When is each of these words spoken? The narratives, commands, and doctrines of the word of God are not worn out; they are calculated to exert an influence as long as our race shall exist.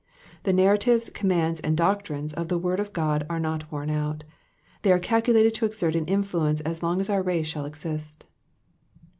The 0.45 0.51
narratives, 0.51 1.11
commands, 1.11 1.59
and 1.59 1.77
doctrines 1.77 2.33
of 2.33 2.47
the 2.47 2.57
word 2.57 2.79
of 2.79 2.91
God 2.91 3.23
are 3.29 3.39
not 3.39 3.71
worn 3.71 3.91
out; 3.91 4.23
they 4.81 4.91
are 4.91 4.97
calculated 4.97 5.53
to 5.53 5.65
exert 5.67 5.93
an 5.95 6.05
influence 6.05 6.59
as 6.61 6.81
long 6.81 6.99
as 6.99 7.07
our 7.11 7.21
race 7.21 7.45
shall 7.45 7.65
exist. 7.65 8.25